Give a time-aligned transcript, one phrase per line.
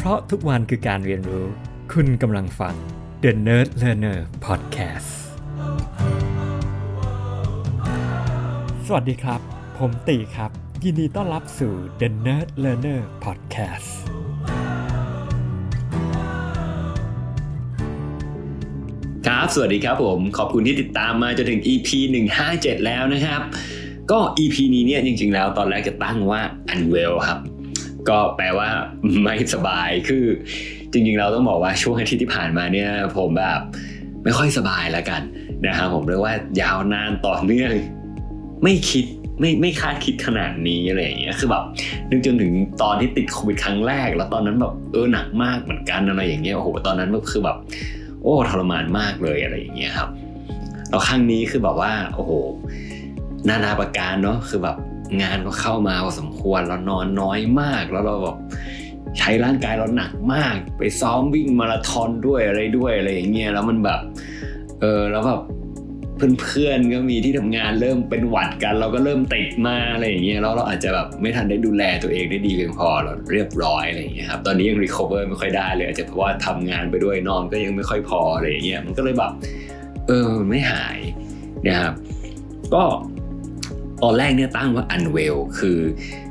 [0.00, 1.46] เพราะทุกวันคือการเรียนรู้
[1.92, 2.74] คุณกำลังฟัง
[3.22, 5.10] The Nerd Learner Podcast
[8.86, 9.40] สวัสดีครับ
[9.78, 10.50] ผมตีครับ
[10.84, 13.90] ยินดีต้อนรับสู่ The Nerd Learner Podcast
[19.26, 21.88] ครับ สวัสดีครับผม ขอบคุณที่ติดตามมาจนถึง EP
[22.38, 23.42] 157 แล้วนะครับ
[24.10, 26.40] ก็ EP นี้เนี่ยจริงๆแล้วตอนแรกจะตั้งว่า
[26.72, 27.57] unwell ครับ
[28.08, 28.68] ก็แปลว่า
[29.22, 30.24] ไม่สบายคือ
[30.92, 33.60] จริงๆ เราต้องบอกว่าช่วงอาทิตย์ที่ผ่านมาเนี่ยผมแบบ
[34.24, 35.22] ไม่ค่อยสบายแล้วกัน
[35.66, 37.72] นะครับผมเรียกว่ายาวนานต่อเนื่อง
[38.62, 39.04] ไม่คิด
[39.40, 41.64] ไม่ไม่คาดคิดขนาดนี้อะไรอย่างเงี้ยคือแบบ
[42.10, 42.52] นึกจนถึง
[42.82, 47.56] ตอนที่ติดโควิดครั้งแรก แล้วตอนนั้นแบบเออหนักมากเหมือนกันอะไรอย่างเงี้ยโอ้โหตอนนั้นก็คือแบบ
[48.22, 50.10] โอ้ทรมานมากเลยอะไรอย่างเงี้ยครับ
[50.90, 52.32] แล้วครั้งนี้คือแบบว่าโอ้โห
[53.48, 54.76] นานาประการเนาะคือแบบ
[55.22, 58.36] งานก็เข้ามาพอสมควรเรานอนน้อยมาก แล้วเราแบบ
[59.18, 64.00] ใช้ร่างกายเราหนักมาก ไปซ้อมวิ่งมาราธอนด้วยอะไรด้วยอะไรอย่างเงี้ยแล้วมันแบบ
[64.80, 65.42] เออแล้วแบบ
[66.40, 79.32] เพื่อนๆก็มีที่ทำงานเริ่มเป็นหวัดกัน เราก็เริ่มติดมาอะไรอย่างเงี้ยแล้วเราอาจจะแบบไม่ทันได้ดูแลตัวเองได้ดีเพียงพอเราเรียบร้อยอะไรอย่างเงี้ยครับตอนนี้ยัง recover ไม่ค่อยได้เลยอาจจะเพราะว่าทำงานไปด้วยนอนก็ยังไม่ค่อยพออะไรอย่างเงี้ยมันก็เลยแบบ
[80.06, 80.98] เออไม่หาย
[81.66, 81.92] นะครับ
[82.74, 82.82] ก็
[84.02, 85.78] ตอนแรกเนี่ยตั้งว่า Unwell คือ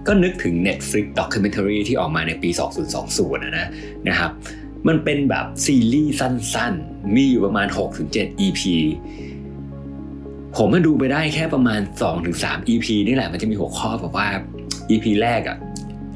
[0.08, 2.50] ก็นึกถึง Netflix documentary ที่ออกมาในปี
[2.94, 3.68] 2020 นะนะ
[4.08, 4.32] นะครับ
[4.88, 7.68] มันเป็นแบบซีรีส์สั้นๆ มีอยู่ประมาณ
[8.06, 8.62] 6-7 EP
[10.56, 11.82] ผมมาดูไปได้แค่ประมาณ
[12.26, 14.28] 2-3 EP นี่แหละ มันจะมีหัวข้อแบบว่า
[14.90, 15.58] EP แรกอะ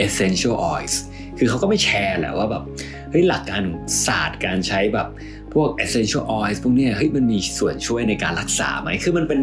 [0.06, 0.96] essential oils
[1.38, 2.64] คือเขาก็ไม่แชร์แหละว่าแบบ
[3.12, 3.64] เฮ้ยหลักการ
[4.06, 5.08] ศาสตร์การใช้แบบ
[5.54, 9.40] พวก essential oils พวกเนี้ยเฮ้ยมันมีส่วนช่วยในการรักษาไหม คือมันเป็น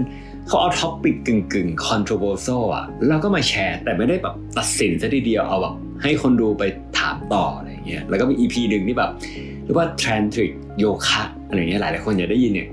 [0.48, 6.62] เขาเอาท็อปปิกกึ่งกึ่ง controversial อะแล้วก็มาแชร์ แต่ไม่ได้แบบตัดสินซะทีเดียวเอาแบบให้คนดูไป
[6.98, 9.10] ถามต่ออะไรเงี้ยแล้วก็มี EP หนึ่งที่แบบ
[9.64, 10.50] เรียกว่า tantric
[10.82, 12.68] yoga อะไรเงี้ยหลายหลายคนอยากได้ยินเนี่ย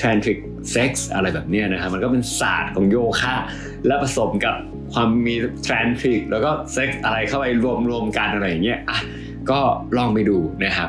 [0.00, 0.38] tantric
[0.74, 3.34] sex อะไรแบบเนี้ยนะครับมันก็เป็นศาสตร์ของโยคะ
[3.86, 4.54] และผสมกับ
[4.92, 5.34] ความมี
[5.68, 7.46] tantric แล้วก็ sex อะไรเข้าไป
[7.90, 8.98] รวมๆกันอะไรอย่างเงี้ยอะ
[9.50, 9.60] ก็
[9.96, 10.88] ลองไปดูนะครับ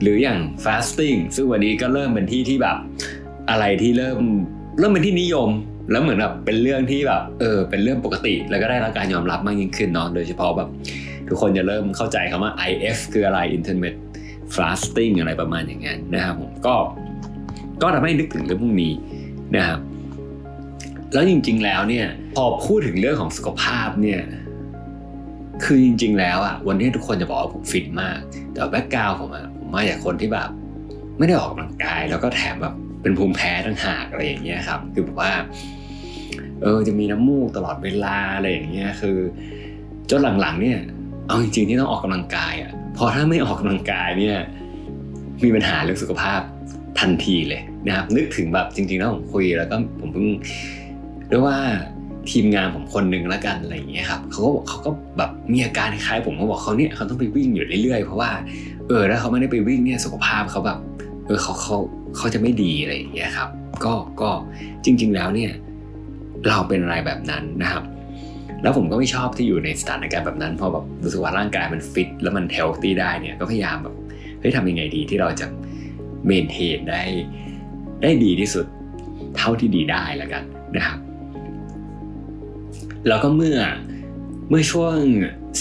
[0.00, 2.76] หรืออย่าง fasting ซึ่งวันนี้ก็เริ่มเป็นที่ที่แบบ
[3.50, 4.20] อะไรที่เริ่ม
[4.78, 5.50] เริ่มเป็นที่นิยม
[5.90, 10.68] แล้วเหมือนแบบเป็นเรื่องที่แบบเออเป็นเรื่องปกติ แล้วก็ได้รับการยอมรับมากยิ่งขึ้นเนาะโดยเฉพาะแบบ
[11.28, 13.98] ทุกคนจะเริ่มเข้าใจคำว่า IF คืออะไร intermittent
[14.56, 16.74] fasting อะไรประมาณอย่างนั้นนะครับผมก็
[17.82, 18.92] ก็ทำให้นึกถึงเรื่องพวกนี้
[19.56, 19.80] นะครับ
[21.12, 24.22] แล้วจริง ๆ แล้วเนี่ยพอพูดถึงเรื่องของสุขภาพเนี่ย
[25.64, 28.18] คือจริง ๆ แล้วอะวันนี้ทุกคนจะบอกว่าผมฟิตมาก
[28.52, 30.48] แต่แบ็กกราวผมอะผมมาจากคนที่แบบ
[31.18, 35.32] ไม่ได้ออกกำลังกาย แล้วก็แถมแบบ เป็นภูมิแพ้ทั้งหากอะไรอย่างเงี้ยครับคือแบบว่า
[36.62, 39.16] เออจะมีน้ำมูกตลอดเวลาอะไรอย่างเงี้ยคือ
[40.10, 40.78] จนหลังๆเนี่ย
[41.26, 44.38] เอาจริงๆที่ต้องออกกำลังกายอะพอถ้าไม่ออกกำลังกายเนี่ย
[45.44, 46.40] มีปัญหาเรื่องสุขภาพ
[47.00, 50.26] ทันทีเลยนะครับนึกถึงแบบจริงๆแล้วผมคุยแล้วก็ผมเพิ่ง
[51.28, 51.58] เรียกว่า
[52.30, 58.30] ทีมงานผมคนหนึ่งแล้วกันอะไรอย่างเงี้ยครับเขาก็บอกเขาก็แบบมีอาการคล้ายผมเขาบอกเขาเนี่ยเขาต้องไปวิ่งอยู่เรื่อยๆเพราะว่า
[58.88, 60.78] เออถ้าเขาไม่ได้ไปวิ่งเนี่ยสุขภาพเขาแบบ
[61.30, 61.76] ออเขาเขา
[62.16, 63.48] เขาจะไม่ดีอะไรอย่างเงี้ยครับ
[63.84, 64.30] ก็ก็
[64.84, 65.52] จริง ๆ แล้วเนี่ย
[66.48, 67.84] เราเป็นอะไรแบบนั้นนะครับ
[68.62, 73.94] แล้วผมก็ไม่ชอบที่อยู่ในสถานการณ์แบบนั้นพอแบบรู้สึกว่าร่างกายมันฟิตแล้วมันเฮลตี้ได้เนี่ยก็พยายามแบบ
[74.40, 75.46] เฮ้ยทำยังไงดีที่เราจะ
[76.26, 77.02] เมนเทนได้
[78.02, 78.66] ได้ดีที่สุด
[79.36, 80.42] เท่าที่ดีได้แล้วกัน
[80.76, 80.98] นะครับ
[83.08, 83.58] แล้วก็เมื่อ
[84.48, 84.96] เมื่อช่วง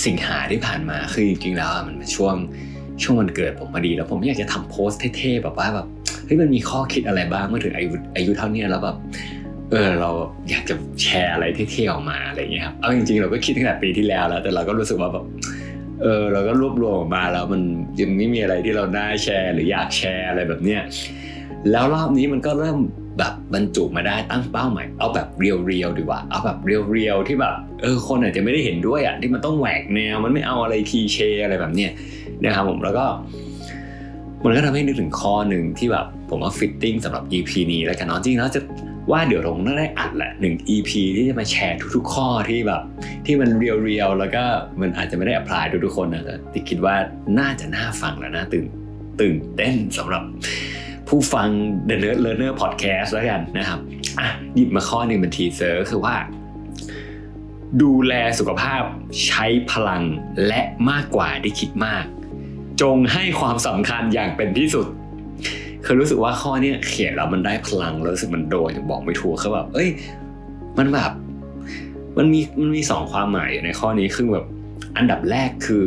[0.05, 2.35] สิงหาที่ผ่านมาคือจริงๆแล้วมันเป็นช่วง
[3.03, 5.87] ช่วงวันเกิดผมพอดี แล้วผมอยากจะทำโพสต์เท่ๆแบบว่าแบบ
[6.25, 8.97] เฮ้ยมันมีข้อคิดอะไรบ้างเมื่อถึงอายุอายุเท่านี้แล้วแบบ
[9.71, 10.09] เออเรา
[10.49, 15.25] อยากจะแชร์อะไรเท่ๆออกมาอะไรเงี้ยครับเอาจริงๆ เราก็คิดตั้งแต่ปีที่แล้วแล้ว แต่เราก็รู้สึกว่าแบบ
[16.01, 17.61] เออเราก็รวบรวมออกมาแล้วมัน
[17.99, 20.81] ยังไม่มีอะไรที่เราได้แชร์ หรืออยากแชร์อะไรแบบเนี้ย
[21.71, 22.77] แล้วรอบนี้มันก็เริ่ม
[23.19, 31.91] แบบบรรจุมาได้ตั้งเป้าใหม่เอาแบบ real ๆดีกว่า เอาแบบ real ๆที่แบบเออคนอาจจะไม่ได้เห็นด้วยอะที่มันต้องแหวกแนวมันไม่เอาอะไรทีเชอะไรแบบเนี้ย
[32.43, 33.05] นะครับผมแล้วก็
[34.43, 38.61] มันก็ทำให้นึกถึงข้อหนึ่งที่แบบผมว่า fitting สำหรับ EP นี้แล้วกันเนาะจริงแล้วจะ
[39.11, 42.81] ว่าเดี๋ยวผมน่าได้อัดแหละหนึ่ง EP ที่จะมาแชร์ทุกๆ ข้อที่แบบ
[43.25, 44.43] ที่มัน real ๆแล้วก็
[44.81, 46.95] มันอาจจะไม่ได้ apply ทุกๆคนนะแต่คิดว่า
[47.39, 48.65] น่าจะน่าฟังแล้วนะตื่น
[49.21, 50.23] ตื่นเต้นสำหรับ
[51.07, 51.47] ผู้ฟัง
[51.89, 53.79] The Nerd Learner Podcast แล้วกันนะครับ
[54.19, 56.15] อะหยิบมาข้อหนึ่งเป็น teaser คือว่า
[57.81, 58.81] ดูแลสุขภาพ
[59.25, 60.03] ใช้พลัง
[60.47, 62.05] และมากกว่าที่คิดมาก
[62.81, 64.87] จงให้ความสำคัญอย่างเป็นที่สุด
[65.85, 69.89] คือรู้สึกว่าข้อเนี้ยเขียนแล้วมันได้พลังแล้วรู้สึกมันโดนอย่างบอกไม่ถูกคือแบบเอ้ย
[70.77, 71.11] มันแบบ
[72.17, 74.45] มันมีมันมีสองความหมายในข้อนี้คือแบบ
[74.97, 75.85] อันดับแรกคือ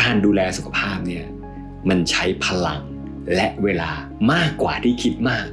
[0.00, 1.24] การดูแลสุขภาพเนี่ย
[1.88, 2.80] มันใช้พลัง
[3.34, 3.90] และเวลา
[4.32, 5.46] มากกว่าที่คิดมาก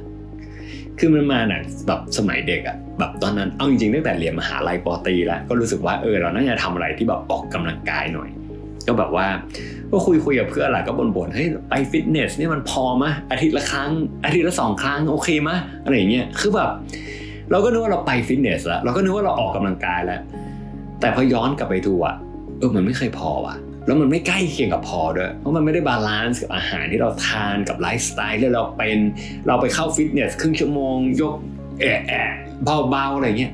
[0.98, 8.28] คือมันมาเนี่ยแบบสมัยเด็กอะแบบตอนนั้นเอาจริงๆตั้งแต่เรียนมหาลัยปอตีแล้วก็รู้สึกว่าเออเราน่าจะทำอะไรที่แบบออกกำลังกายหน่อย
[8.86, 9.26] ก็แบบว่า
[9.92, 13.90] ก็คุยคุยกับเพื่อนแหละก็บ่นๆเฮ้ยไปฟิตเนสเนี่ยมันพอมะอาทิตย์ละครั้ง
[14.24, 16.70] อาทิตย์ละสองครั้งโอเคมะอะไรอย่างเงี้ยคือแบบ
[17.50, 20.20] เราก็นึกว่าเราไปฟิตเนสแล้วเราก็นึกว่าเราออกกำลังกายแล้ว
[21.00, 22.14] แต่พอย้อนกลับไปดูอะ
[22.58, 23.56] เออมันไม่เคยพอว่ะ
[23.86, 28.98] แล้วมันไม่ใกล้เคียงกับพอด้วย เพราะมันไม่ได้ balance กับอาหารที่เราทานกับไลฟ์สไตล์ที่เราเป็น
[29.46, 31.34] เราไปเข้าฟิตเนสครึ่งชั่วโมงยก
[31.80, 32.30] แอะแอะ
[32.90, 33.52] เบาๆอะไรเงี้ย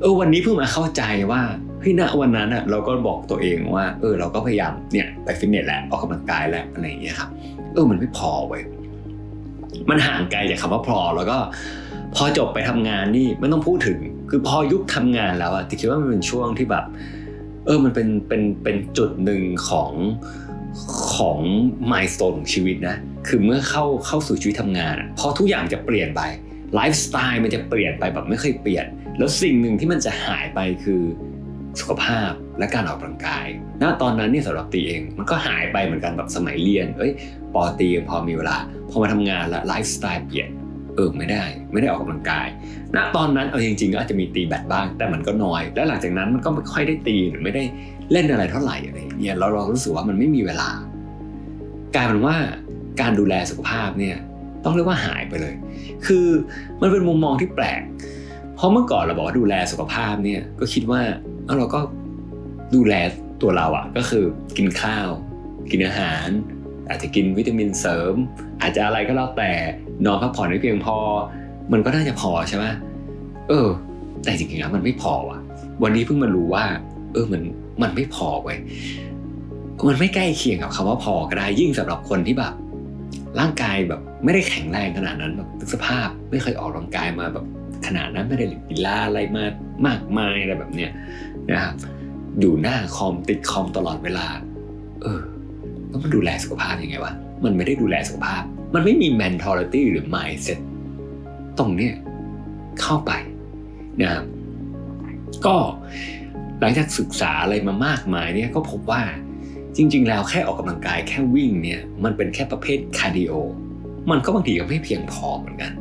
[0.00, 1.42] เออวันนี้เพิ่งมาเข้าใจว่า
[1.82, 7.30] เฮ้ยณวันนั้นอะเราก็บอกตัวเองว่า เออเราก็พยายามเนี่ยไปฟิตเนสแหละออกกำลังกายแหละอะไรอย่างเงี้ยครับ
[7.72, 8.62] เออมันไม่พอเว้ย
[9.90, 11.38] มันห่างไกลจากคำว่าพอแล้วก็
[12.14, 13.98] พอจบไปทำงานนี่ไม่ต้องพูดถึง
[14.30, 16.84] คือพอยุคทำงานแล้วอะติคิดว่ามันเป็นช่วงที่แบบ
[17.66, 19.92] เออมันเป็นเป็นเป็นจุดหนึ่งของ
[21.14, 21.38] ของ
[21.90, 22.96] มายสเตนของชีวิตนะ
[23.28, 26.20] คือเมื่อเข้าเข้าสู่ชีวิตทำงานอะพอทุกอย่างจะเปลี่ยนไป
[26.74, 28.86] ไลฟ์สไตล์มันจะเปลี่ยนไปแบบไม่เคยเปลี่ยน
[29.18, 31.02] แล้วสิ่งหนึ่งที่มันจะหายไปคือ
[31.80, 33.46] สุขภาพและการออกกำลังกาย
[33.82, 37.12] ณ ตอนนั้นนี่สำหรับตีเอง มันก็หายไปเหมือนกันแบบสมัยเรียน เอ้ย
[37.54, 38.56] ปอตีพอมีเวลา
[38.90, 40.48] พอมาทำงานแล้วไลฟ์สไตล์เปลี่ยน
[40.96, 42.46] เออไม่ได้ ไม่ได้ออกกำลังกาย
[42.96, 47.62] ณ ตอนนั้นเอาจริงๆก็อาจจะมีตีแบดบ้าง แต่มันก็น้อย แล้วหลังจากนั้นมันก็ไม่ค่อยได้ตีหรือไม่ได้
[48.12, 50.70] เล่นอะไรเท่าไหร่อะไรเงี้ยเราเรารู้สึกว่ามันไม่มีเวลา
[51.94, 52.36] กลายเป็นว่า
[53.00, 54.16] การดูแลสุขภาพเนี่ย
[54.64, 55.54] ต้องเรียกว่าหายไปเลย
[56.06, 56.26] คือ
[56.80, 57.82] มันเป็นมุมมองที่แปลก
[58.56, 61.00] เพราะเมื่อก่อนเราบอกว่าดูแลสุขภาพเนี่ยก็คิดว่า
[61.52, 61.80] เอาเราก็
[62.74, 62.94] ดูแล
[63.42, 64.24] ตัวเราอะก็คือ
[64.56, 65.08] กินข้าว
[65.70, 66.28] กินอาหาร
[66.88, 68.14] อาจจะกินวิตามินเสริม
[68.62, 69.52] อาจจะอะไรก็แล้วแต่
[70.06, 70.96] นอนพักผ่อนให้เพียงพอ
[71.72, 72.64] มันก็น่าจะพอใช่ไหม
[73.48, 73.68] เออ
[74.24, 75.38] แต่จริงๆแล้วมันไม่พอว่ะ
[75.82, 76.64] วันนี้เพิ่งมารู้ว่า
[77.12, 77.42] เออมัน
[77.82, 78.58] มันไม่พอเว้ย
[79.88, 82.52] มันไม่ใกล้เคียงกับคำว่าพอก็ได้ยิ่งสำหรับคนที่แบบ
[83.38, 87.46] ร่างกายแบบไม่ได้แข็งแรงขนาดนั้นแบบสภาพไม่เคยออกกำลังกายมาแบบ
[87.86, 89.44] ขนาดนั้นไม่ได้เล่นกีฬาอะไรมา
[89.86, 90.90] มากมายอะไรแบบเนี้ย
[91.50, 91.74] นะครับ
[92.40, 94.26] อยู่หน้าคอมติดคอมตลอดเวลา
[95.02, 95.20] เออ
[95.88, 97.12] แล้วมันดูแลสุขภาพยังไงวะ
[97.44, 98.42] มันไม่ได้ดูแลสุขภาพ
[98.74, 100.60] มันไม่มี mentality หรือ mindset
[101.58, 101.94] ตรงเนี้ย
[102.80, 103.12] เข้าไป
[104.00, 104.24] นะครับ
[105.46, 105.56] ก็
[106.60, 109.02] หลังจากศึกษาอะไรมามากมายเนี่ยก็พบว่า
[109.76, 113.32] จริง ๆ แล้วแค่ออกกำลังกายแค่วิ่งเนี่ยมันเป็นแค่ประเภทคาร์ดิโอ
[114.10, 115.72] มันก็บางทีก็ไม่เพียงพอเหมือนกัน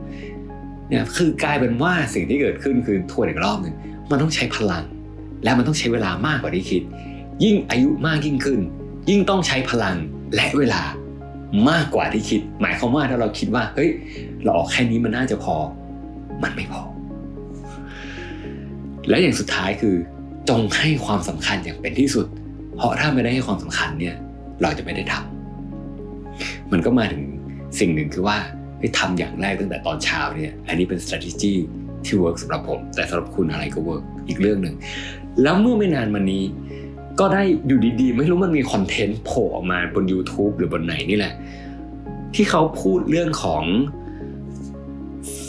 [0.90, 3.76] เนี่ยคือกลายเป็นว่าสิ่งที่เกิดขึ้นคือทวนอีกรอบหนึ่ง
[4.10, 4.84] มันต้องใช้พลัง
[5.44, 6.82] และมันต้องใช้เวลามากกว่าที่คิด
[7.44, 8.60] ยิ่งอายุมากยิ่งขึ้น
[9.10, 9.96] ยิ่งต้องใช้พลัง
[10.36, 10.82] และเวลา
[11.70, 13.90] มากกว่าที่คิด หมายความว่าถ้าเราคิดว่าเฮ้ย
[14.44, 15.56] เราออกแค่นี้มันน่าจะพอ
[16.44, 16.82] มันไม่พอ
[19.10, 19.96] และอย่างสุดท้ายคือ
[20.50, 22.26] จงให้ความสำคัญอย่างเป็นที่สุด
[22.76, 24.16] เพราะถ้าไม่ได้ให้ความสำคัญเนี่ย
[24.62, 27.24] เราจะไม่ได้ทำมันก็มาถึง
[27.80, 28.38] สิ่งหนึ่งคือว่า
[28.80, 31.54] ให้ทำอย่างแรกตั้งแต่ตอนเช้าเนี่ย อันนี้เป็น strategy
[32.06, 34.76] ที่ work สำหรับผม แต่สำหรับคุณอะไรก็ work อีกเรื่องหนึ่ง
[35.42, 36.44] แล้วเมื่อไม่นานมานี้
[37.20, 41.34] ก็ได้อยู่ดีๆ ไม่รู้มันมีคอนเทนต์โผล่ออกมาบน YouTube หรือบนไหนนี่แหละ
[42.36, 43.64] ที่เขาพูดเรื่องของ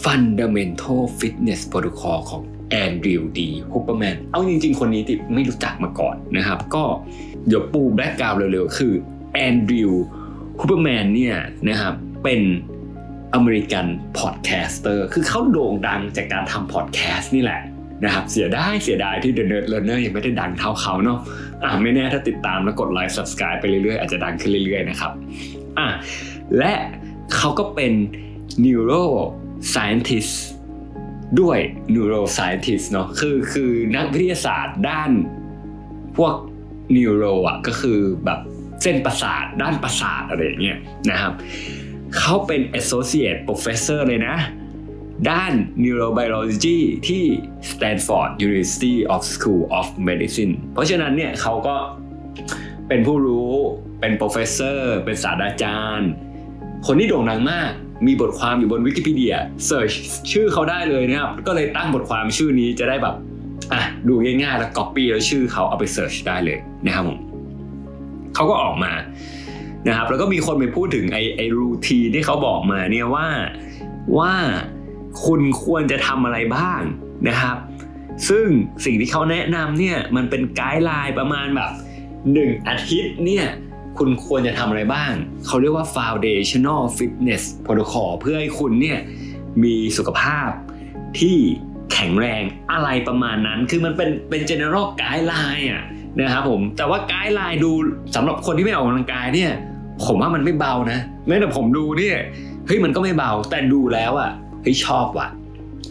[0.02, 3.40] Fundamental Fitness Protocol ของ Andrew D.
[3.46, 6.84] Huberman เอาจริง ๆ คนนี้ติไม่รู้จักมาก่อนนะครับ ก็
[7.46, 8.92] เดี๋ยวปู background เร็วๆ คือ
[9.34, 11.36] Andrew Huberman เนี่ย
[11.68, 12.40] นะครับเป็น
[13.34, 13.86] American
[14.18, 17.60] podcaster คือเขาโด่งดังจากการทำพอดแคสต์นี่แหละ
[18.04, 21.18] นะครับเสียดายเสียดายที่ The Nerd Learner ยังไม่ได้ดังเท่าเขาเนาะ
[21.64, 25.12] อะไม่แน่ถ้าติดตามแล้วกดไลค์ subscribe ไปเรื่อยๆ อาจจะดังขึ้นเรื่อยๆนะครับ
[25.78, 25.88] อะ
[26.58, 26.72] และ
[27.34, 27.92] เขาก็เป็น
[28.64, 30.32] neuroscientist
[31.40, 31.58] ด้วย
[31.94, 35.10] neuroscientist เนาะคือคือนักวิทยาศาสตร์ด้าน
[36.16, 36.34] พวก
[36.96, 38.40] neuro อะก็คือแบบ
[38.82, 40.78] เส้นประสาทด้านประสาทอะไรอย่างเงี้ย
[41.10, 41.32] นะครับ
[42.18, 44.36] เขาเป็น associate professor เลยนะ
[45.30, 45.52] ด้าน
[45.82, 47.24] neurobiology ที่
[47.70, 51.76] Stanford University of School of Medicine เพราะฉะนั้นเนี่ยเขาก็
[52.88, 53.52] เป็นผู้รู้
[54.00, 56.10] เป็น professor เป็นศาสตราจารย์
[56.86, 57.70] คนที่โด่งดังมาก
[58.06, 59.36] มีบทความอยู่บนวิกิพีเดีย
[59.66, 59.92] เสิร์ช
[60.32, 63.14] ชื่อเขาได้เลยนะครับ ก็เลยตั้งบทความชื่อนี้จะได้แบบ
[63.72, 67.18] อะดูง่ายๆแล้ว copy แล้วชื่อเขาเอาไปเสิร์ชได้เลยนะครับผม
[68.34, 68.92] เขาก็ออกมา
[69.88, 73.28] นะครับ แล้วก็มีคนไปพูดถึงไอ้ไอ้รูทีที่เขาบอกมาเนี่ยว่า
[74.18, 74.32] ว่า
[75.24, 76.80] คุณควรจะทำอะไรบ้าง
[77.28, 77.56] นะครับ
[78.28, 78.46] ซึ่ง
[78.84, 81.70] สิ่งที่เขาแนะนำเนี่ยมันเป็นไกด์ไลน์ประมาณแบบ
[82.32, 83.46] หนึ่งอาทิตย์เนี่ย
[83.98, 85.12] คุณควรจะทำอะไรบ้าง
[85.46, 88.98] เขาเรียกว่า foundational fitness protocol เพื่อให้คุณเนี่ย
[89.62, 90.48] มีสุขภาพ
[91.20, 91.36] ที่
[91.92, 92.42] แข็งแรง
[92.72, 95.84] อะไรประมาณนั้น คือมันเป็นเป็น general guideline อะ
[96.20, 97.72] นะครับผม แต่ว่าไกด์ไลน์ดู
[98.16, 99.52] สำหรับคนที่ไม่ออกกำลังกายเนี่ย
[100.04, 102.16] ผมว่ามันไม่เบานะแม้แต่ผมดูเนี่ย
[102.66, 104.30] เฮ้ยมันก็ไม่เบาแต่ดูแล้วอะ
[104.62, 105.28] เฮ้ยชอบว่ะ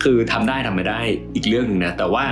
[0.03, 0.99] คือทำได้ทำไม่ได้
[1.35, 2.25] อีกเรื่องหนึ่งนะ แต่ว่า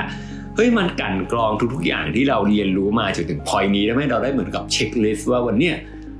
[0.55, 5.75] เฮ้ยมันกั่นกรองทุกๆอย่างที่เราเรียนรู้มาจนถึงพอยนี้แล้วให้เราได้เหมือนกับเช็คลิสต์ว่าวันเนี้ย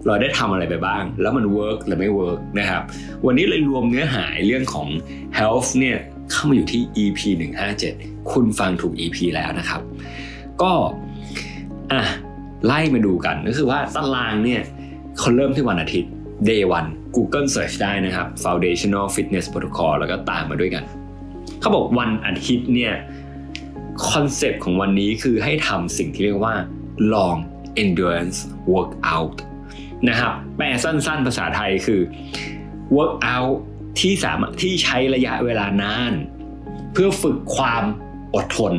[0.05, 2.81] เราได้ทำอะไรไปบ้าง แล้วมัน work หรือไม่ work นะครับ
[3.25, 4.87] วันนี้เลยรวมเนื้อหาเรื่องของ
[5.37, 5.97] health เนี่ย
[6.31, 7.19] เข้ามาอยู่ที่ EP
[7.75, 9.81] 157 คุณฟังถูก EP แล้วนะครับ
[10.61, 10.71] ก็
[11.91, 12.01] อะ
[12.65, 14.61] ไล่มาดูกันก็คือว่าตารางเนี่ย
[15.17, 16.11] เขาเริ่มที่วันอาทิตย์
[16.47, 20.83] day 1 Google Search ได้นะครับ Foundational Fitness Protocol แล้วก็ตามมาด้วยกัน
[21.59, 22.93] เขาบอกวันอาทิตย์เนี่ย
[24.09, 26.55] คอนเซปต์ของวันนี้คือให้ทำสิ่งที่เรียกว่า
[27.13, 27.37] long
[27.83, 28.37] endurance
[28.73, 29.35] workout
[30.09, 32.01] นะครับแปลสั้นๆภาษาไทยคือ
[32.97, 33.53] workout
[33.99, 36.13] ที่สามารถที่ใช้ระยะเวลานาน
[36.93, 37.83] เพื่อฝึกความ
[38.35, 38.73] อดทน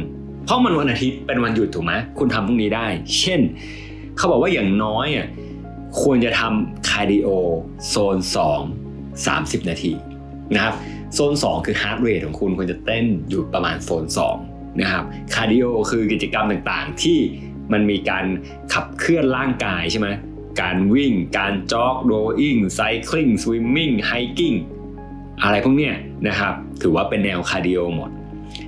[0.45, 2.87] เพราะมันวันอาทิตย์เป็นวันหยุดถูกไหมคุณทำพวกนี้ได้
[3.19, 3.41] เช่น
[4.17, 5.27] เขาบอกว่าอย่างน้อยอะ
[6.03, 7.29] ควรจะทำคาร์ดิโอ
[7.89, 8.17] โซน
[8.89, 9.93] 2 30 นาที
[10.55, 10.75] นะครับ
[11.15, 14.05] โซน 2 คือ heart rate ของคุณควรจะเต้นอยู่ประมาณโซน
[14.43, 15.05] 2 นะครับ
[15.35, 17.19] คาร์ดิโอคือกิจกรรมต่างๆ ที่
[17.73, 18.25] มันมีการ
[18.73, 20.09] ขับเคลื่อนร่างกายใช่ไหม
[20.63, 24.55] การวิ่ง การ jog rowing cycling swimming hiking
[25.43, 25.95] อะไรพวกเนี้ย
[26.29, 28.11] นะครับ ถือว่าเป็นแนวคาร์ดิโอหมด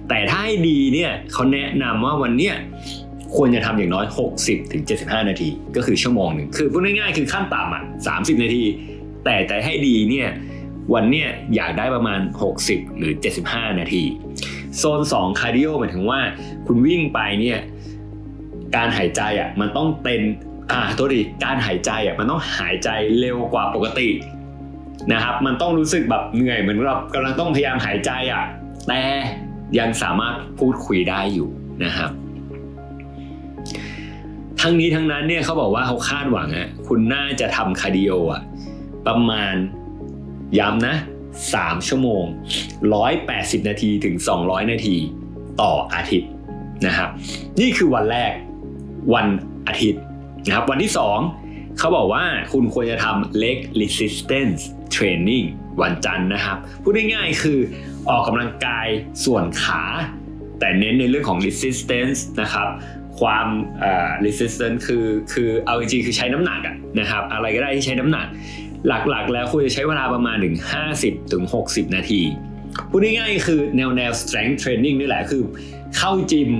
[0.08, 2.54] แต่ถ้าให้ดีเนี่ยเขาแนะนำว่าวันเนี้ย
[3.36, 4.06] ควรจะทำอย่างน้อย
[4.38, 8.64] 60ถึง75 นาที ก็คือชั่วโมงหนึ่งคือพูดง่ายๆคือขั้นต่ำอะ30 นาที
[9.24, 10.28] แต่แต่ให้ดีเนี่ย
[10.94, 12.20] วันเนี้ยอยากได้ประมาณ
[12.58, 13.12] 60 หรือ
[13.46, 14.02] 75 นาที
[14.78, 16.20] โซน2คาร์ดิโอหมายถึงว่า
[16.66, 17.58] คุณวิ่งไปเนี่ย
[18.76, 20.22] การหายใจอะมันต้องเต้น
[20.72, 24.08] อ่าโทษทีการหายใจอะมันต้องหายใจเร็วกว่าปกติ
[25.12, 28.44] นะครับมันต้องรู้สึกแบบเหนื่อยเหมือนเรากำลังต้องพยายามหายใจอะ
[28.88, 29.00] แต่
[29.78, 31.48] ยังสามารถพูดคุยได้อยู่
[31.84, 32.10] นะครับ
[34.62, 38.42] ทั้งนี้ทั้งนั้นเนี่ยเขาบอกว่าเขาคาดหวังอะคุณน่าจะทำคาร์ดิโออะ
[39.06, 39.54] ประมาณ
[40.58, 40.96] ย้ำนะ
[41.42, 42.24] 3 ชั่วโมง
[42.96, 44.96] 180 นาทีถึง 200 นาที
[45.60, 46.30] ต่ออาทิตย์
[46.86, 47.08] นะครับ
[47.60, 48.32] นี่คือวันแรก
[49.14, 49.26] วัน
[49.68, 50.02] อาทิตย์
[50.46, 50.92] นะครับ วันที่
[51.34, 54.60] 2เขาบอกว่าคุณควรจะทำ leg resistance
[54.94, 55.46] training
[55.82, 57.58] วันจันทร์นะครับ พูดง่ายๆคือ
[58.10, 58.86] ออกกำลังกาย
[59.24, 59.82] ส่วนขา
[60.58, 62.68] แต่เน้นในเรื่องของ resistance นะครับ
[63.22, 63.46] ความ
[63.80, 68.26] เอ่อ resistance คือคือเอาจริงๆคือใช้น้ำหนักอะนะครับอะไรก็ได้ที่ใช้น้ำหนัก
[69.10, 70.54] หลักๆ แล้วคุณจะใช้เวลาประมาณถึง
[70.94, 72.20] 50ถึง60 นาที
[72.90, 75.42] พูดง่ายๆคือแนวแนว strength training นี่แหละคือ
[75.96, 76.50] เข้าจิม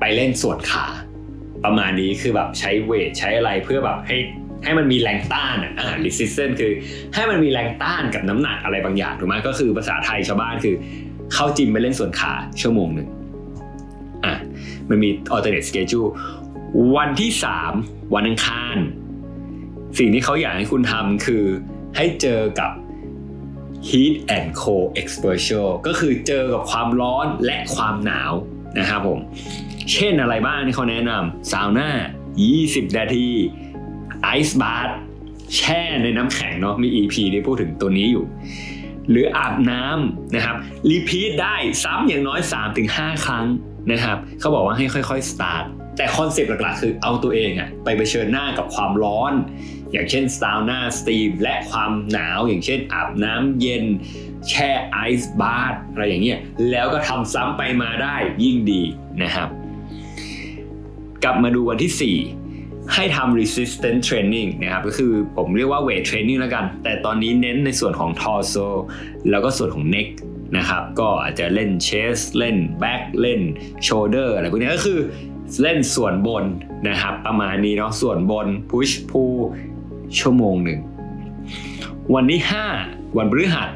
[0.00, 0.86] ไปเล่นส่วนขา
[1.64, 4.16] ประมาณนี้คือแบบใช้เวทใช้อะไรเพื่อแบบให้
[4.64, 6.72] ให้มันมีแรงต้านอะอ่า resistance คือ
[7.14, 10.74] ให้มันมีแรงต้านกับน้ำหนักอะไรบางอย่างถูกไหมก็คือภาษาไทยชาวบ้านคือ
[11.34, 13.08] เข้าจิมไปเล่นส่วนขาชั่วโมงหนึ่ง
[14.90, 16.10] มันมี alternate schedule
[16.96, 17.30] วันที่
[17.72, 18.76] 3 วันอังคาร
[19.98, 21.44] สิ่งที่เขาอยากให้คุณทำคือ
[21.96, 22.70] ให้เจอกับ
[23.88, 28.32] heat and cold exposure ก็คือเจอกับความร้อนและความหนาว
[28.78, 29.18] นะครับผม
[29.92, 31.90] เช่นอะไรบ้างที่เขาแนะนำซาวน่า
[32.44, 33.28] 20 นาที
[34.22, 34.98] ไอซ์บาร์
[35.54, 38.24] แช่ในน้ำแข็งเนาะมี EP ที่พูดถึงตัวนี้อยู่
[39.10, 40.56] หรืออาบน้ำนะครับ
[40.90, 42.40] repeat ได้ซ้ำอย่างน้อย
[42.82, 43.46] 3-5 ครั้ง
[43.90, 45.64] นะครับเขาบอกว่าให้ค่อยๆสตาร์ท
[45.96, 49.32] แต่คอนเซปต์หลักๆ คือเอาตัวเองอะไปเผชิญหน้ากับความร้อน
[49.92, 53.84] อย่างเช่นซาวน่า steam และความหนาว อย่างเช่นอาบน้ำเย็น
[54.48, 56.38] แช่ไอซ์บาร์อะไรอย่างเงี้ย
[56.70, 58.82] แล้วก็ทำซ้ำไปมาได้ยิ่งดี
[59.22, 59.48] นะครับ
[61.24, 68.68] กลับมาดูวันที่ 4 ให้ทำ resistance training นะครับก็คือผมเรียกว่า weight training แล้วกัน แต่ตอนนี้เน้นในส่วนของ torso
[69.30, 70.08] แล้วก็ส่วนของ neck
[70.56, 73.40] นะครับ ก็อาจจะเล่น chest เล่น back เล่น
[73.86, 75.00] shoulder อะไรพวกนี้ก็คือ
[75.62, 76.44] เล่นส่วนบน
[76.88, 79.38] นะครับ ประมาณนี้เนาะส่วนบน push pull
[80.18, 80.80] ชั่วโมงหนึ่ง
[82.14, 82.42] วันที่
[82.78, 83.70] 5 วันพฤหัส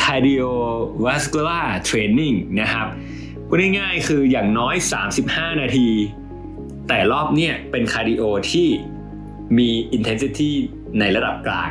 [0.00, 2.88] cardiovascular training นะครับ
[3.48, 4.74] พูดง่ายๆคืออย่างน้อย
[5.18, 5.88] 35 นาที
[6.88, 8.68] แต่รอบเนี้ยเป็นคาร์ดิโอที่
[9.58, 10.50] มี intensity
[10.98, 11.70] ในระดับกลาง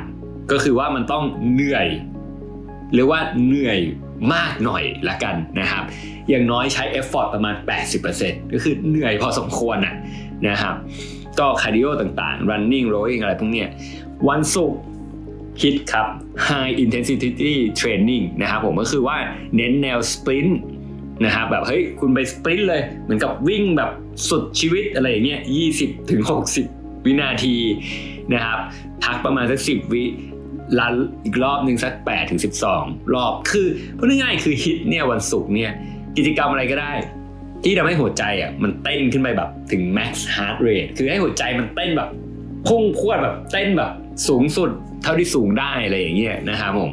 [0.51, 1.87] ก็คือว่ามันต้องเหนื่อย
[2.93, 3.79] หรือว่าเหนื่อย
[4.33, 5.83] มากหน่อยละกันนะครับ
[6.29, 7.55] อย่างน้อยใช้ effort ประมาณ
[8.03, 9.95] 80%ก็คือเหนื่อยพอสมควรนะ
[10.47, 10.75] นะครับ
[11.39, 13.69] ก็คาร์ดิโอต่างๆ running rowing อะไรพวกเนี้ย
[14.29, 14.79] วันศุกร์
[15.61, 16.07] HIIT ครับ
[16.47, 19.17] high intensity training นะครับผมก็คือว่า
[19.55, 20.53] เน้นแนว sprint
[21.25, 23.91] นะครับแบบเฮ้ยคุณไป sprint เลย เหมือนกับวิ่งแบบ
[24.29, 25.41] สุดชีวิตอะไรอย่างเงี้ย
[25.75, 26.21] 20ถึง
[26.63, 27.55] 60 วินาที
[28.33, 28.59] นะครับ
[29.03, 30.03] พักประมาณสัก 10 วิ
[30.79, 30.95] ลัน
[31.25, 32.41] อีกรอบหนึ่งสัก8ถึง
[32.75, 35.71] 12 รอบคือพูดง่ายๆคือฮิตเนี่ยวันศุกร์เนี่ย
[36.17, 36.93] กิจกรรมอะไรก็ได้
[37.63, 42.09] ที่ทำให้หัวใจอะมันเต้นขึ้นไปแบบถึง max heart rate คือให้หัวใจมันเต้นแบบ
[42.67, 43.91] พุ่งพรวดแบบเต้นแบบ
[44.27, 44.69] สูงสุด
[45.03, 46.91] เท่าที่สูงได้อะไรอย่างเงี้ยนะครับผม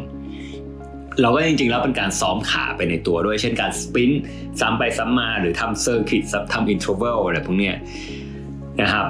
[1.21, 4.23] เราก็จริงๆแล้วเป็นการซ้อมขาไปในตัวด้วย เช่นการสปรินต์
[4.61, 7.77] ซ้ำไปซ้ำมาหรือทำ circuit ทำ interval อะไรพวกเนี้ย
[8.81, 9.07] นะครับ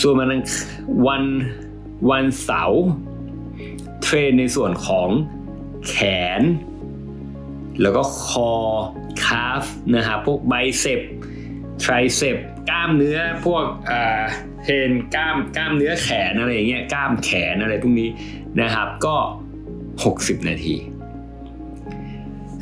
[0.00, 0.42] ส่วนมัน
[1.06, 1.22] วัน
[2.10, 2.84] วันเสาร์
[4.12, 5.08] train ในส่วนของ
[5.88, 5.96] แข
[6.40, 6.42] น
[7.82, 8.52] แล้วก็คอ
[9.24, 9.62] calf
[9.96, 11.00] นะครับพวก biceps
[11.80, 12.36] triceps
[12.70, 13.64] กล้ามเนื้อพวก
[14.62, 18.10] train กล้ามกล้ามเนื้อแขนอะไรอย่างเงี้ยกล้ามแขนอะไรพวกนี้
[18.60, 19.16] นะครับก็
[19.80, 20.74] 60 นาที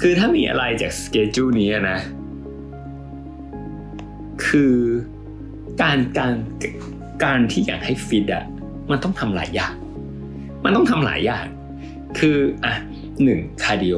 [0.01, 1.99] คือถ้ามีอะไรจาก schedule นี้นะ
[4.47, 4.75] คือ
[5.83, 6.35] การการ
[7.25, 8.45] การที่อยากให้ฟิตอะ
[8.91, 9.75] มันต้องทำหลายอย่าง
[10.65, 11.47] มันต้องทำหลายอย่าง
[12.19, 12.75] คืออะ
[13.25, 13.97] หนึ่งคาร์ดิโอ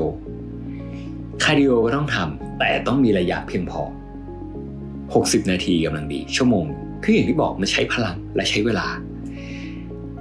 [1.42, 3.82] คาร์ดิโอก็ต้องทำแต่ต้องมีระยะเพียงพอ
[4.86, 6.64] 60 นาทีกำลังดี ชั่วโมง
[7.02, 8.88] คืออย่างที่บอกมันใช้พลังและใช้เวลา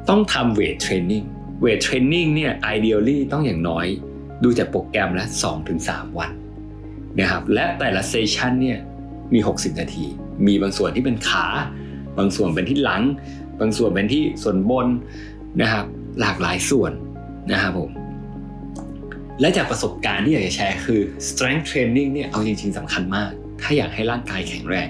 [0.09, 1.23] ต้องทำเวทเทรนนิ่ง
[1.61, 3.85] เวทเทรนนิ่งเนี่ย ideally ต้องอย่างน้อย
[4.43, 5.25] ดูจากโปรแกรมละ
[5.71, 6.31] 2-3 วัน
[7.19, 8.79] นะครับ และแต่ละเซสชันเนี่ย
[9.33, 10.05] มี 60 นาที
[10.47, 11.45] มีบางส่วนที่เป็นขา
[12.17, 13.01] บางส่วนเป็นที่หลัง
[13.59, 14.87] บางส่วนเป็นที่ส่วนบน
[15.61, 15.85] นะครับ
[16.19, 16.91] หลากหลายส่วน
[17.51, 17.91] นะครับผม
[19.41, 24.89] และจากประสบการณ์ที่อยากจะแชร์คือ strength training เนี่ยเอาจริงๆสำคัญมาก ถ้าอยากให้ร่างกายแข็งแรง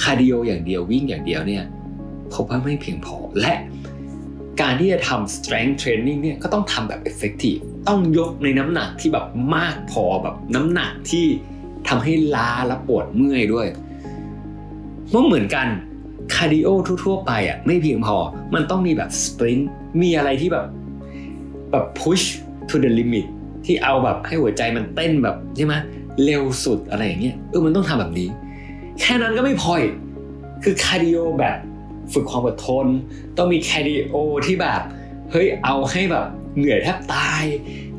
[0.00, 1.64] คาร์ดิโออย่างเดียววิ่งอย่างเดียวเนี่ย
[2.34, 3.54] พบว่าไม่เพียงพอและ
[4.60, 11.26] การที่จะทำ strength training เนี่ยก็ต้องทำแบบ effective ต้องยกในน้ำหนักที่แบบมากพอแบบน้ำหนักที่
[11.88, 13.66] ทำให้ล้าและปวดเมื่อยด้วย
[15.10, 15.66] เมื่อเหมือนกัน
[16.34, 16.68] คาร์ดิโอ
[17.04, 18.16] ทั่วๆไปอะไม่เพียงพอ
[18.54, 19.70] มันต้องมีแบบ sprint
[20.02, 20.66] มีอะไรที่แบบ
[21.70, 22.24] แบบ push
[22.68, 23.26] to the limit
[23.64, 25.74] ที่เอาแบบให้หัวใจมันเต้นแบบใช่ไหม
[26.24, 28.28] เร็วสุดอะไรอย่างเงี้ยเออมันต้องทำแบบนี้
[29.00, 29.74] แค่นั้นก็ไม่พอ
[30.64, 31.58] คือคาร์ดิโอแบบ
[32.12, 32.86] ฝึกความอดทน
[33.36, 34.14] ต้องมีคาร์ดิโอ
[34.46, 34.80] ที่แบบ
[35.30, 37.44] เฮ้ยเอาให้แบบเหนื่อยแทบตาย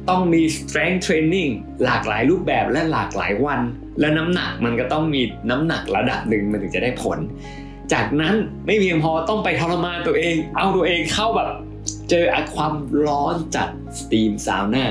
[0.09, 1.51] ต้องมี strength training
[1.85, 3.59] หลากหลายรูปแบบและหลากหลายวัน
[3.99, 7.19] และน้ำหนักมันก็ต้องมีน้ำหนักระดับหนึ่งมันถึงจะได้ผล
[7.93, 11.49] จากนั้นไม่เพียงพอต้องไปทรมานตัวเอง เอาตัวเองเข้าแบบ
[12.11, 12.73] เจอความ
[13.07, 13.69] ร้อนจัด
[13.99, 14.85] steam ซาวน่า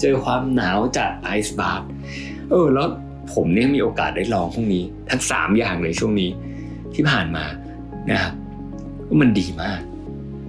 [0.00, 1.88] เจอความหนาวจัดไอซ์บาร์
[2.50, 2.88] เออแล้ว
[3.32, 6.30] ผมเนี่ยมีโอกาสได้ลองพวกนี้ ทั้ง 3 อย่างเลยช่วงนี้
[6.94, 7.44] ที่ผ่านมา
[8.10, 8.32] นะครับ
[9.20, 9.80] มันดีมาก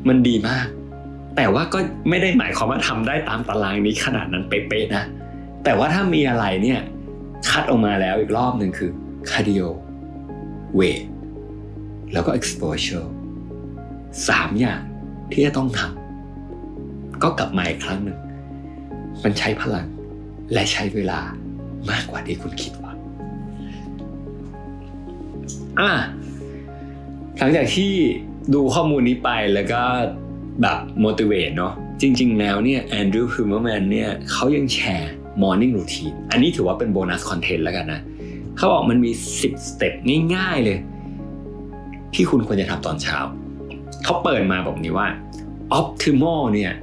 [0.07, 0.67] มันดีมาก
[1.35, 5.03] แต่ว่าก็ไม่ได้หมายความว่าทำได้ตามตารางนี้ขนาดนั้นเป๊ะๆนะ
[5.63, 6.79] แต่ว่าถ้ามีอะไรเนี่ย
[7.49, 8.91] คัดออกมาแล้วอีกรอบหนึ่งคือ
[9.29, 9.61] คาร์ดิโอ
[10.75, 11.01] weight
[12.13, 13.07] แล้วก็ exposure
[14.29, 14.81] สามอย่าง
[15.31, 16.04] ที่จะต้องทำ
[17.23, 18.17] ก็กลับมาอีกครั้งหนึ่ง
[19.23, 19.87] มันใช้พลัง
[20.53, 21.19] และใช้เวลา
[21.89, 22.93] มากกว่าที่คุณคิดว่า
[25.79, 25.91] อะ
[27.37, 27.91] หลังจากที่
[28.53, 29.81] ดูข้อมูลนี้ไปแล้วก็
[30.61, 38.01] แบบ motivate เนาะจริง ๆ แล้วเนี่ย Andrew Huberman เนี่ยเขายังแชร์ morning routine อันนี้ถือว่าเป็น bonus content แล้วกันนะ
[38.57, 39.93] เขาบอกมันมี 10 สเต็ป
[40.35, 40.77] ง่ายๆเลย
[42.13, 43.17] ที่คุณควรจะทำตอนเช้า
[44.03, 45.07] เขาเปิดมาแบบนี้ว่า
[45.79, 46.73] optimal เนี่ย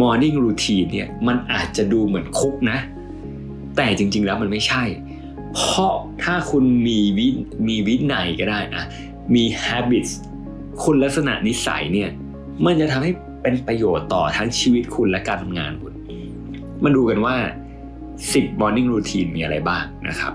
[0.00, 2.78] morning routine เนี่ยมันอาจจะดูเหมือนคุกนะ
[3.76, 4.84] แต่จริง ๆ แล้วมันไม่ใช่
[5.54, 5.92] เพราะ
[6.24, 7.28] ถ้าคุณมีวิ
[7.68, 8.84] มีวินัยก็ได้นะ
[9.34, 10.12] มี habits
[10.82, 12.10] คุณลักษณะนิสัยเนี่ย
[12.64, 15.92] มันจะทำให้เป็นประโยชน์ต่อทั้งชีวิตคุณและการทำงานคุณ
[16.84, 17.36] มาดูกันว่า
[17.98, 20.32] 10 morning routine มีอะไรบ้างนะครับ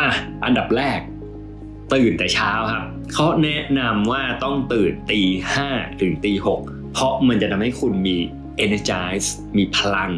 [0.00, 0.10] อะ
[0.44, 1.00] อันดับแรก
[1.94, 5.20] ตื่นแต่เช้าครับเขาแนะนำว่าต้องตื่นตี
[5.54, 5.68] ห้า
[6.00, 6.60] ถึงตีหก
[6.98, 8.16] เพราะมันจะทำให้คุณมี
[8.64, 10.10] energize มีพลัง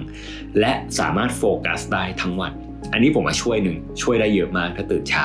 [0.60, 2.52] และสามารถโฟกัสได้ทั้งวัน
[2.92, 5.24] อันนี้ผมมาช่วยหนึ่งช่วยได้เยอะมากถ้าตื่นเช้า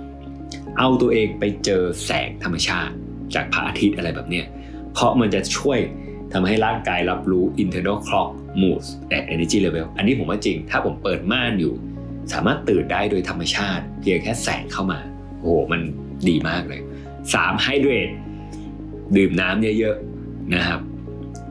[0.00, 0.78] 2.
[0.78, 2.94] เอาตัวเองไปเจอแสงธรรมชาติ
[3.34, 4.46] จากพระอาทิตย์อะไรแบบเนี้ย
[4.92, 5.78] เพราะมันจะช่วย
[6.32, 8.82] ทำให้ร่างกายรับรู้ internal clock mood
[9.14, 11.74] and energy level อันนี้ผมว่าจริง ถ้าผมเปิดม่านอยู่
[12.32, 14.98] สามารถตื่นได้โดยธรรมชาติ เพียงแค่แสงเข้ามา
[15.40, 15.80] โอ้โห มัน
[16.28, 16.80] ดีมากเลย
[17.24, 17.64] 3.
[17.66, 18.14] hydrate
[19.16, 20.13] ดื่มน้ำเยอะๆ
[20.54, 20.80] นะครับ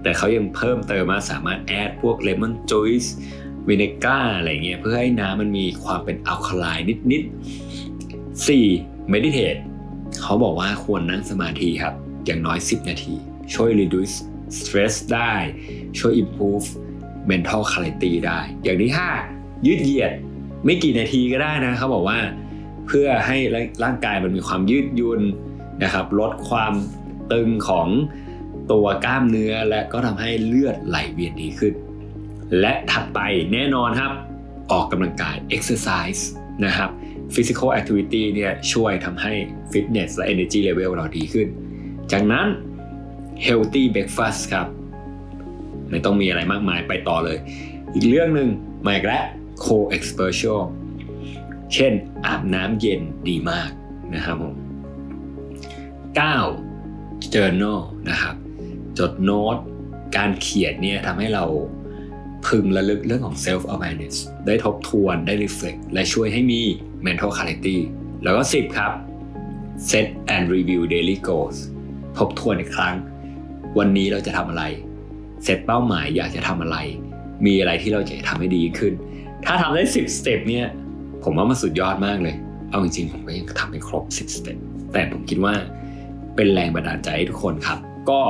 [0.01, 3.05] แต่เขายังเพิ่มเติมมาสามารถแอดพวกเลมอนจูส
[3.67, 9.13] วินิก้าอะไรเงี้ยเพื่อให้น้ำมันมีความเป็นอัลคาไลน์นิดๆ 4.
[9.13, 9.61] meditate
[10.21, 11.93] เขาบอกว่าควรนั่งสมาธิครับ
[12.25, 13.13] อย่างน้อย 10 นาที
[13.53, 14.15] ช่วย reduce
[14.57, 15.33] stress ได้
[15.99, 16.65] ช่วย improve
[17.29, 18.91] mental clarity ได้ อย่างที่
[19.29, 20.13] 5 ยืดเหยียด
[20.65, 22.19] ไม่กี่นาทีก็ได้นะเขาบอกว่า
[22.87, 23.37] เพื่อให้
[23.83, 25.21] ร่างกายมันมีความยืดยุน
[25.83, 26.73] นะครับ ลดความ
[27.31, 27.87] ตึงของ
[28.71, 31.73] ตัวกล้ามเนื้อและก็ทำให้เลือดไหลเวียนดีขึ้น
[32.59, 33.19] และถัดไป
[33.53, 34.11] แน่นอนครับ
[34.71, 36.21] ออกกำลังกาย exercise
[36.65, 36.89] นะครับ
[37.33, 39.33] physical activity เนี่ยช่วยทำให้
[39.71, 41.47] fitness และ energy level เราดีขึ้น
[42.11, 42.47] จากนั้น
[43.45, 44.67] healthy breakfast ครับ
[45.89, 47.37] ไม่ต้องมีอะไรมากมายไปต่อเลย
[47.93, 48.49] อีกเรื่องหนึ่ง
[48.85, 49.23] มาอีกแล้ว
[49.63, 50.63] co-exposure
[51.73, 51.93] เช่น
[52.25, 53.69] อาบน้ำเย็นดีมาก
[54.15, 54.55] นะครับผม
[56.53, 57.33] 9.
[57.33, 58.35] journal นะครับ
[58.99, 59.57] จดโน้ต
[60.17, 61.45] การเขียนเนี่ยทำให้เรา
[62.47, 64.15] พึงระลึกเรื่องของ self awareness
[64.47, 66.61] ได้ทบทวนได้ reflect และช่วยให้มี
[67.05, 67.77] mental clarity
[68.23, 68.91] แล้วก็ 10 ครับ
[69.89, 71.57] set and review daily goals
[72.17, 72.95] ทบทวนอีกครั้ง
[73.77, 74.63] วันนี้เราจะทำอะไร
[75.43, 76.77] เซตเป้าหมายอยากจะทำอะไร
[77.45, 78.93] มีอะไรที่เราจะทำให้ดีขึ้น
[79.45, 80.65] ถ้าทำได้ 10 step เนี่ย
[81.23, 82.35] ผมว่ามันสุดยอดมากเลย
[82.69, 84.57] เอาจริงๆผมก็ยังทำไม่ครบ 10 step
[84.93, 85.53] แต่ผมคิดว่า
[86.35, 87.79] เป็นแรงบันดาลใจให้ทุกคนครับ
[88.09, 88.21] ก็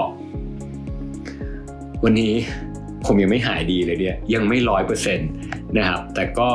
[2.05, 2.33] วันนี้
[3.05, 5.29] ผมยังไม่หายดีเลยเนี่ยยังไม่ร้อยเปอร์เซ็นต์
[5.77, 6.49] นะครับ แต่ก็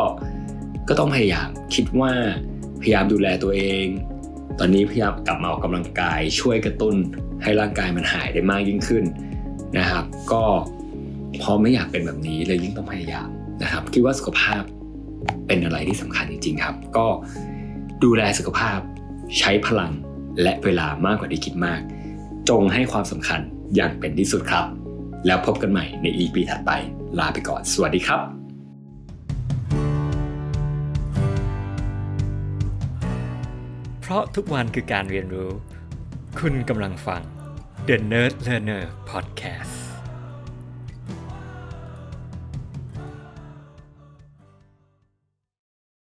[0.88, 2.12] ก็ต้องพยายามคิดว่า
[2.80, 3.84] พยายามดูแลตัวเอง
[4.58, 6.94] ตอนนี้พยายามกลับมาออกกำลังกายช่วยกระตุ้น
[7.42, 9.04] ให้ร่างกายมันหายได้มากยิ่งขึ้น
[9.78, 10.42] นะครับ ก็
[11.42, 13.28] พอไม่อยากเป็นแบบนี้เลยยิ่งต้องพยายาม
[13.62, 14.62] นะครับคิดว่าสุขภาพ
[15.46, 17.06] เป็นอะไรที่สำคัญจริงๆครับ ก็
[18.04, 18.78] ดูแลสุขภาพ
[19.38, 19.92] ใช้พลัง
[20.42, 21.80] และเวลามากกว่าที่คิดมาก
[22.48, 23.40] จงให้ความสำคัญ
[23.74, 24.77] อย่างเป็นที่สุดครับ
[25.26, 26.70] แล้วพบกันใหม่ใน EP ถัดไป
[27.18, 28.20] ลาไปก่อน สวัสดีครับ
[34.00, 35.50] เพราะทุกวันคือการเรียนรู้
[36.38, 37.22] คุณกำลังฟัง
[37.88, 39.77] The Nerd Learner Podcast